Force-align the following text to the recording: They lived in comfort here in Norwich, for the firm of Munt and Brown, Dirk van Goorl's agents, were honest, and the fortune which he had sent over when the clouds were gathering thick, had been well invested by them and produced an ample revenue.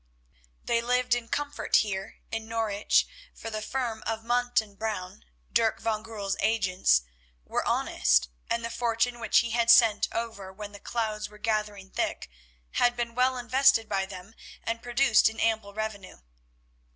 They 0.63 0.81
lived 0.81 1.13
in 1.13 1.27
comfort 1.27 1.75
here 1.75 2.21
in 2.31 2.47
Norwich, 2.47 3.05
for 3.35 3.51
the 3.51 3.61
firm 3.61 4.01
of 4.07 4.23
Munt 4.23 4.59
and 4.59 4.75
Brown, 4.75 5.23
Dirk 5.53 5.79
van 5.79 6.01
Goorl's 6.01 6.35
agents, 6.39 7.03
were 7.45 7.63
honest, 7.67 8.27
and 8.49 8.65
the 8.65 8.71
fortune 8.71 9.19
which 9.19 9.41
he 9.41 9.51
had 9.51 9.69
sent 9.69 10.07
over 10.11 10.51
when 10.51 10.71
the 10.71 10.79
clouds 10.79 11.29
were 11.29 11.37
gathering 11.37 11.91
thick, 11.91 12.31
had 12.71 12.95
been 12.95 13.13
well 13.13 13.37
invested 13.37 13.87
by 13.87 14.07
them 14.07 14.33
and 14.63 14.81
produced 14.81 15.29
an 15.29 15.39
ample 15.39 15.71
revenue. 15.75 16.17